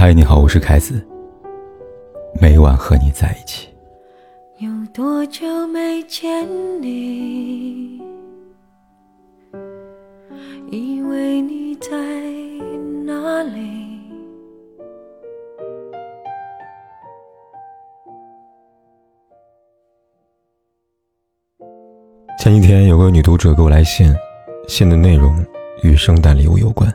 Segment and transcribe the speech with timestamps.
[0.00, 1.06] 嗨，你好，我是凯子。
[2.40, 3.68] 每晚和你在一起。
[4.56, 6.48] 有多久没见
[6.80, 8.00] 你？
[10.70, 11.90] 以为你在
[13.04, 14.00] 哪里？
[22.38, 24.10] 前几天有个女读者给我来信，
[24.66, 25.44] 信的内容
[25.82, 26.90] 与圣诞礼物有关。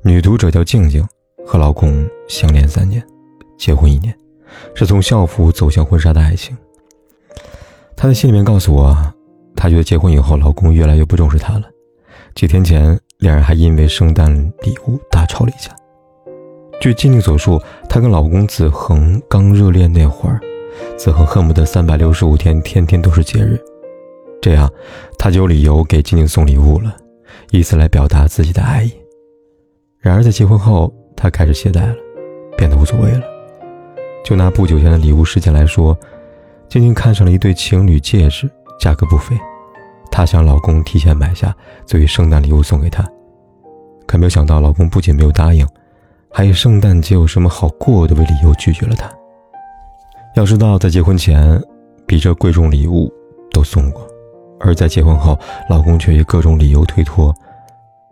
[0.00, 1.06] 女读者叫静静，
[1.46, 3.00] 和老公相恋三年，
[3.56, 4.12] 结婚一年，
[4.74, 6.56] 是从校服走向婚纱的爱情。
[7.96, 8.96] 她在信里面告诉我，
[9.54, 11.62] 她觉得结婚以后，老公越来越不重视她了。
[12.34, 14.28] 几天前，两人还因为圣诞
[14.62, 15.74] 礼物大吵了一架。
[16.80, 20.40] 据静静所述，她跟老公子恒刚热恋那会儿，
[20.98, 23.58] 子恒恨不得三百六十五天天天都是节日，
[24.42, 24.70] 这样
[25.18, 26.94] 他就有理由给静静送礼物了，
[27.50, 28.92] 以此来表达自己的爱意。
[29.98, 31.94] 然而在结婚后，他开始懈怠了，
[32.56, 33.22] 变得无所谓了。
[34.24, 35.96] 就拿不久前的礼物事件来说，
[36.68, 39.36] 静静看上了一对情侣戒指，价格不菲。
[40.10, 41.54] 她想老公提前买下，
[41.86, 43.06] 作为圣诞礼物送给她。
[44.06, 45.66] 可没有想到，老公不仅没有答应，
[46.30, 49.10] 还以圣诞节有什么好过的为理由拒绝了她。
[50.34, 51.60] 要知道，在结婚前，
[52.06, 53.12] 比这贵重礼物
[53.52, 54.06] 都送过，
[54.60, 57.34] 而在结婚后，老公却以各种理由推脱。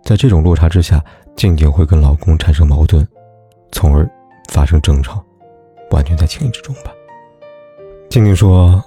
[0.02, 1.02] 在这种落差之下，
[1.36, 3.06] 静静会跟老公产生矛盾，
[3.72, 4.08] 从而
[4.50, 5.24] 发生争吵，
[5.90, 6.92] 完全在情理之中吧。
[8.08, 8.82] 静静说。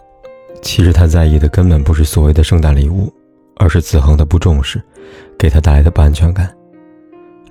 [0.64, 3.14] 其实她在意的根本不是所谓的圣诞礼物，
[3.58, 4.82] 而是子恒的不重视，
[5.38, 6.52] 给她带来的不安全感。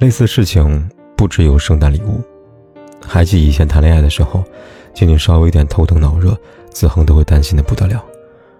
[0.00, 2.20] 类似事情不只有圣诞礼物，
[3.00, 4.42] 还记以前谈恋爱的时候，
[4.92, 6.36] 静静稍微有点头疼脑热，
[6.68, 8.04] 子恒都会担心的不得了，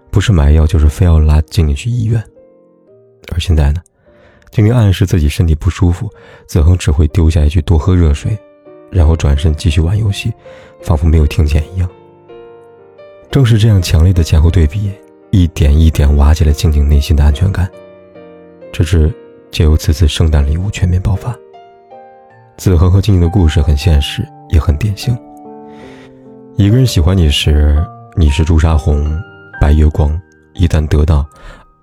[0.09, 2.23] 不是买药就是非要拉静静去医院。
[3.33, 3.81] 而现在呢，
[4.51, 6.09] 静静暗示自己身体不舒服，
[6.47, 8.37] 子恒只会丢下一句多喝热水，
[8.91, 10.33] 然后转身继续玩游戏，
[10.81, 11.89] 仿佛没有听见一样。
[13.29, 14.91] 正是这样强烈的前后对比，
[15.31, 17.69] 一点一点瓦解了静静内心的安全感，
[18.71, 19.13] 直至
[19.51, 21.35] 借由此次圣诞礼物全面爆发。
[22.57, 25.15] 子恒和静静的故事很现实，也很典型。
[26.55, 29.21] 一个人喜欢你时，你是朱砂红、
[29.61, 30.09] 白月光；
[30.55, 31.23] 一旦得到，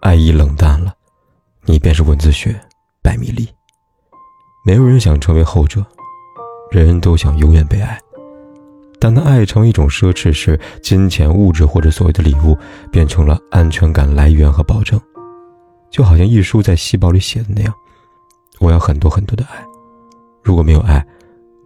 [0.01, 0.93] 爱意冷淡了，
[1.67, 2.55] 你便是文字学，
[3.03, 3.49] 百米丽。
[4.67, 5.85] 没有人想成为后者，
[6.71, 7.99] 人人都想永远被爱。
[9.01, 12.57] 当爱成为一种奢侈时，金钱、物质或者所谓的礼物
[12.93, 15.01] 变成了安全感来源和保证，
[15.91, 17.75] 就好像一书在细胞里写的那样
[18.61, 19.65] ：“我要很多很多的爱，
[20.43, 21.05] 如果没有爱，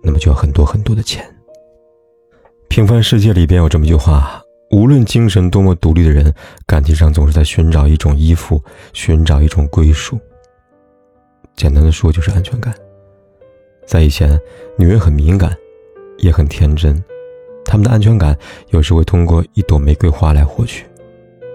[0.03, 1.25] 那么就要很多很多的钱。”
[2.69, 4.41] 平凡世界里边有这么一句话：
[4.71, 6.33] 无论精神多么独立的人，
[6.67, 8.63] 感情上总是在寻找一种依附，
[8.93, 10.19] 寻找一种归属。
[11.57, 12.75] 简单的说，就是安全感。
[13.87, 14.39] 在以前，
[14.77, 15.57] 女人很敏感，
[16.19, 17.03] 也很天真。
[17.65, 18.37] 她们的安全感
[18.69, 20.85] 有时会通过一朵玫瑰花来获取。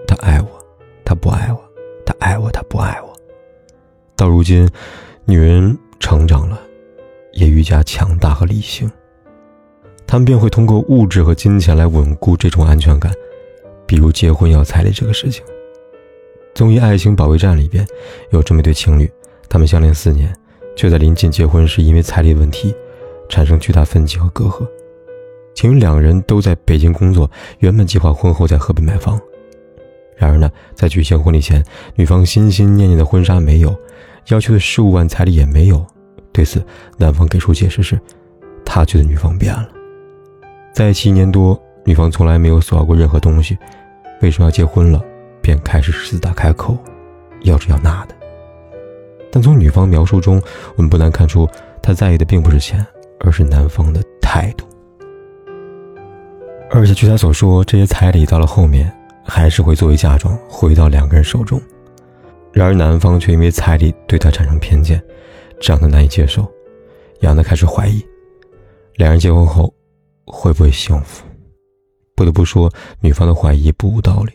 [0.06, 0.48] 他爱我，
[1.04, 1.58] 他不爱我；
[2.04, 3.12] 他爱我，他不爱我。
[4.16, 4.68] 到如今，
[5.24, 6.60] 女人成长了，
[7.32, 8.90] 也愈加强大和理性。
[10.06, 13.12] 他们便会通过物质和金钱来稳固这种安全感，
[13.86, 15.44] 比如结婚要彩礼这个事情。
[16.54, 17.84] 综艺《爱情保卫战》里边
[18.30, 19.10] 有这么一对情侣，
[19.48, 20.32] 他们相恋四年，
[20.76, 22.72] 却在临近结婚时因为彩礼问题
[23.28, 24.64] 产生巨大分歧和隔阂。
[25.54, 27.28] 情侣两个人都在北京工作，
[27.58, 29.20] 原本计划婚后在河北买房。
[30.16, 31.64] 然而呢，在举行婚礼前，
[31.96, 33.76] 女方心心念念的婚纱没有，
[34.28, 35.84] 要求的十五万彩礼也没有。
[36.32, 36.64] 对此，
[36.98, 37.98] 男方给出解释是，
[38.64, 39.68] 他觉得女方变了。
[40.74, 43.56] 在一起一年多，女方从来没有索要过任何东西，
[44.20, 45.00] 为什么要结婚了，
[45.40, 46.76] 便开始狮子大开口，
[47.42, 48.16] 要这要那的。
[49.30, 50.42] 但从女方描述中，
[50.74, 51.48] 我们不难看出，
[51.80, 52.84] 她在意的并不是钱，
[53.20, 54.66] 而是男方的态度。
[56.72, 58.92] 而且据他所说，这些彩礼到了后面
[59.24, 61.62] 还是会作为嫁妆回到两个人手中。
[62.52, 65.00] 然而男方却因为彩礼对他产生偏见，
[65.60, 66.52] 这让他难以接受，
[67.20, 68.04] 让他开始怀疑，
[68.96, 69.72] 两人结婚后
[70.24, 71.24] 会不会幸福？
[72.16, 74.32] 不得不说，女方的怀疑不无道理。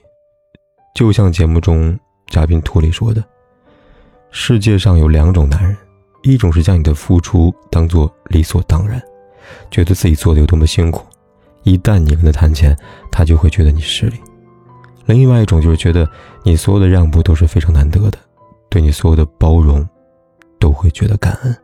[0.96, 1.98] 就像节目中
[2.28, 3.24] 嘉宾图里说的
[4.32, 5.76] ：“世界上有两种男人，
[6.24, 9.02] 一种是将你的付出当做理所当然，
[9.72, 11.06] 觉得自己做的有多么辛苦。”
[11.64, 12.78] 一旦你跟他谈钱，
[13.12, 14.18] 他就会觉得你势利；
[15.06, 16.10] 另外一种就是觉得
[16.44, 18.18] 你所有的让步都是非常难得的，
[18.70, 19.88] 对你所有的包容
[20.58, 21.56] 都会觉得感恩。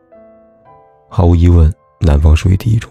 [1.08, 2.90] 毫无疑问，男方属于第一种。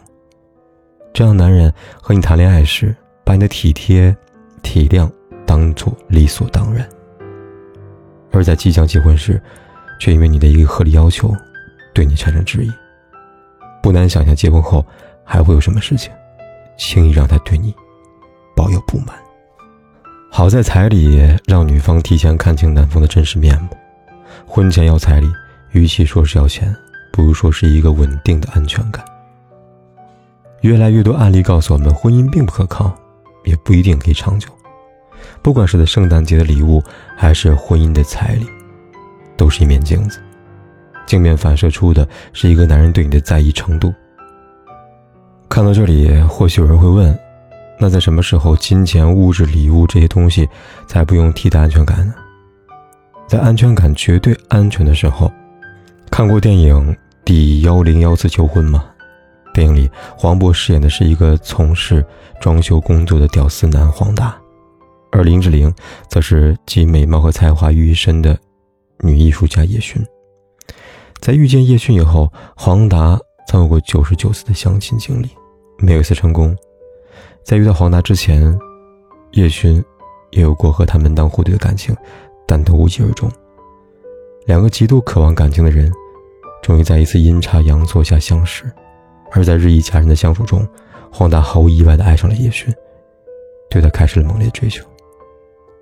[1.15, 4.13] 这样男人和你谈恋爱时，把你的体贴、
[4.62, 5.09] 体谅
[5.45, 6.85] 当做理所当然；
[8.33, 9.41] 而在即将结婚时，
[9.97, 11.33] 却因为你的一个合理要求，
[11.94, 12.71] 对你产生质疑。
[13.81, 14.85] 不难想象，结婚后
[15.23, 16.12] 还会有什么事情，
[16.77, 17.73] 轻易让他对你
[18.53, 19.15] 抱有不满？
[20.29, 23.69] 好在彩礼让女方提前看清男方的真实面目。
[24.45, 25.31] 婚前要彩礼，
[25.71, 26.75] 与其说是要钱，
[27.13, 29.01] 不如说是一个稳定的安全感。
[30.65, 32.91] 越来越多案例告诉我们，婚姻并不可靠，
[33.44, 34.50] 也不一定可以长久。
[35.44, 36.83] 不管是在圣诞节的礼物，
[37.15, 38.47] 还是婚姻的彩礼，
[39.38, 40.19] 都是一面镜子，
[41.06, 43.94] 镜面反射出的是一个男人对你的在意程度。
[45.47, 47.15] 看到这里，或许有人会问：
[47.79, 50.50] 那在什么时候，金钱、物质、礼物这些东西
[50.88, 52.15] 才不用替代安全感呢？
[53.27, 55.31] 在安全感绝对安全的时候，
[56.09, 56.91] 看过电影
[57.23, 58.83] 《第幺零幺次求婚》吗？
[59.56, 62.06] 电影里，黄渤饰演的是一个从事
[62.42, 64.36] 装修工作的屌丝男黄达，
[65.12, 65.74] 而林志玲
[66.10, 68.38] 则是集美貌和才华于一身的
[69.00, 70.06] 女艺术家叶璇。
[71.22, 73.18] 在遇见叶璇以后，黄达
[73.48, 75.30] 曾有过九十九次的相亲经历，
[75.80, 76.56] 没有一次成功。
[77.44, 78.56] 在遇到黄达之前，
[79.31, 79.84] 叶璇
[80.31, 81.96] 也有过和他门当户对的感情。
[82.48, 83.28] 但都无疾而终。
[84.46, 85.92] 两个极度渴望感情的人，
[86.62, 88.72] 终于在一次阴差阳错下相识。
[89.35, 90.65] 而在日益加深的相处中，
[91.11, 92.73] 黄达毫无意外地爱上了叶璇，
[93.69, 94.85] 对他开始了猛烈追求。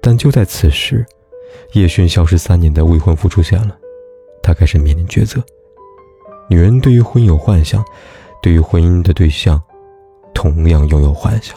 [0.01, 1.05] 但就在此时，
[1.73, 3.77] 叶璇消失三年的未婚夫出现了，
[4.41, 5.39] 他开始面临抉择。
[6.49, 7.85] 女人对于婚姻有幻想，
[8.41, 9.61] 对于婚姻的对象，
[10.33, 11.55] 同样拥有幻想。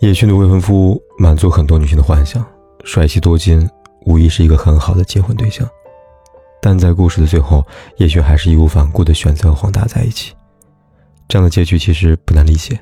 [0.00, 2.46] 叶璇的未婚夫满足很多女性的幻想，
[2.84, 3.68] 帅气多金。
[4.06, 5.68] 无疑是一个很好的结婚对象，
[6.62, 7.66] 但在故事的最后，
[7.96, 10.32] 叶璇还是义无反顾地选择和黄达在一起。
[11.28, 12.78] 这样的结局其实不难理解。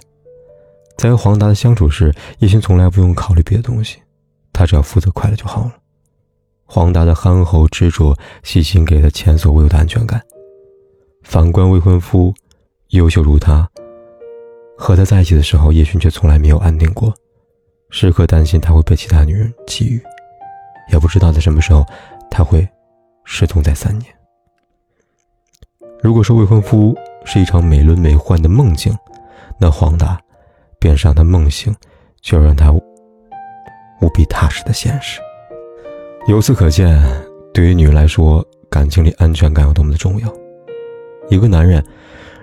[0.96, 3.98] 在和黄达的相处时，叶勋从来不用考虑别的东西，
[4.52, 5.74] 他只要负责快乐就好了。
[6.64, 10.20] 黄达的憨厚执着、细心，给了前所未有的安全感。
[11.22, 12.32] 反观未婚夫，
[12.88, 13.68] 优秀如他，
[14.76, 17.12] 和他在一起的时候，叶璇却从来没有安定过，
[17.90, 20.00] 时刻担心他会被其他女人觊觎。
[20.92, 21.84] 也不知道在什么时候
[22.30, 22.66] 他会
[23.24, 24.14] 失踪在三年。
[26.02, 26.94] 如果说未婚夫
[27.24, 28.96] 是一场美轮美奂的梦境，
[29.58, 30.18] 那黄达
[30.78, 31.74] 便是让他梦醒
[32.22, 35.20] 却让他无比踏实的现实。
[36.26, 37.02] 由此可见，
[37.52, 40.32] 对于女人来说，感情里安全感有多么的重要。
[41.28, 41.84] 一个男人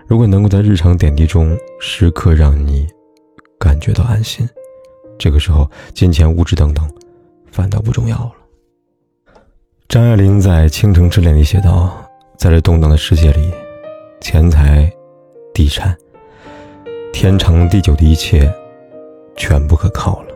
[0.08, 2.88] 如果能够在日常点滴中时刻让你
[3.60, 4.48] 感觉到安心，
[5.20, 6.90] 这个时候金钱、物质等等。
[7.52, 8.32] 反倒不重要了。
[9.90, 11.92] 张爱玲在《倾城之恋》里写道
[12.40, 13.52] ：“在这动荡的世界里，
[14.22, 14.88] 钱财、
[15.52, 15.98] 地产、
[17.12, 18.48] 天长地久的一切，
[19.36, 20.28] 全不可靠了。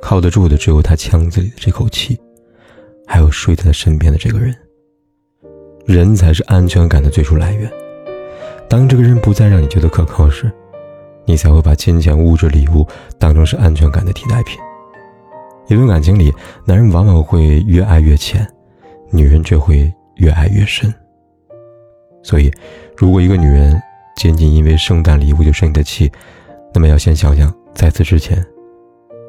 [0.00, 2.18] 靠得住的只有他腔子里的这口气，
[3.06, 4.56] 还有睡在他身边的这个人。
[5.84, 7.70] 人才是安全感的最初来源。
[8.66, 10.50] 当这个人不再让你觉得可靠时，
[11.26, 12.86] 你才会把金钱、物质、礼物
[13.18, 14.58] 当成是安全感的替代品。”
[15.68, 16.32] 一段感情里，
[16.64, 18.46] 男人往往会越爱越浅，
[19.10, 20.92] 女人却会越爱越深。
[22.22, 22.50] 所以，
[22.96, 23.80] 如果一个女人
[24.16, 26.10] 仅仅因为圣诞礼物就生你的气，
[26.72, 28.42] 那么要先想想，在此之前，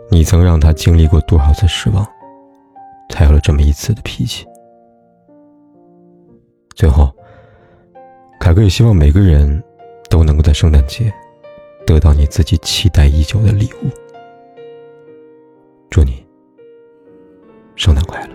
[0.09, 2.07] 你曾让她经历过多少次失望，
[3.09, 4.45] 才有了这么一次的脾气。
[6.75, 7.13] 最后，
[8.39, 9.61] 凯哥也希望每个人
[10.09, 11.11] 都能够在圣诞节
[11.85, 13.89] 得到你自己期待已久的礼物。
[15.89, 16.25] 祝你！
[17.75, 18.29] 圣诞快乐。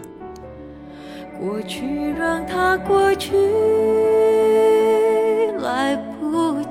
[1.41, 3.33] 过去让它过去，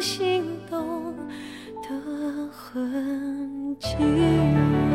[0.00, 1.14] 心动
[1.82, 4.87] 的痕迹。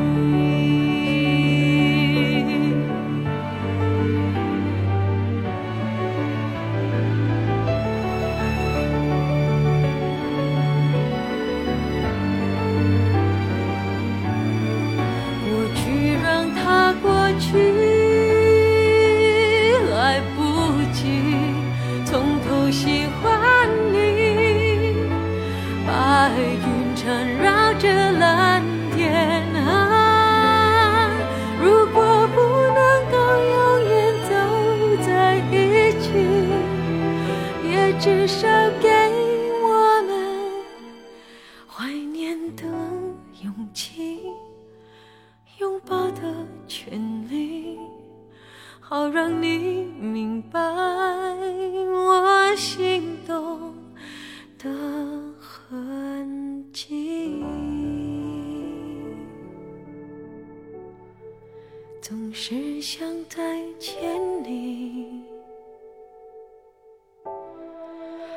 [62.03, 63.41] 总是想再
[63.79, 63.95] 见
[64.43, 65.23] 你，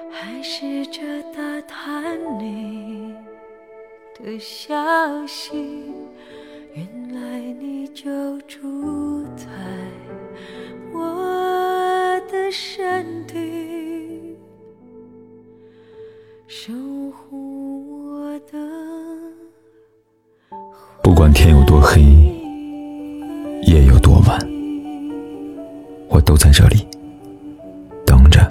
[0.08, 1.02] 还试着
[1.35, 3.12] 打探你
[4.14, 4.73] 的消
[5.26, 5.56] 息，
[6.75, 9.49] 原来你就住在
[10.94, 14.38] 我的身体
[16.46, 16.73] 守
[17.11, 18.56] 护我的。
[21.02, 22.36] 不管天有多黑。
[26.26, 26.87] 都在这里
[28.04, 28.47] 等着，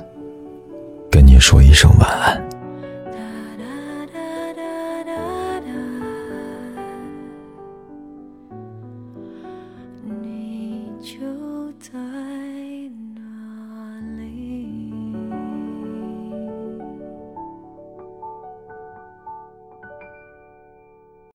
[1.12, 2.45] 跟你说一声晚安。